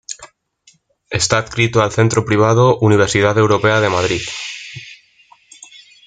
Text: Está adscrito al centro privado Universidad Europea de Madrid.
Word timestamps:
Está 1.11 1.37
adscrito 1.37 1.79
al 1.83 1.91
centro 1.91 2.25
privado 2.25 2.79
Universidad 2.79 3.37
Europea 3.37 3.79
de 3.81 3.89
Madrid. 3.89 4.21